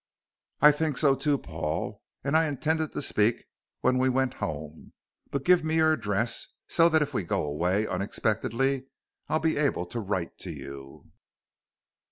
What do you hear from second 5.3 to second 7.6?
give me your address, so that if we go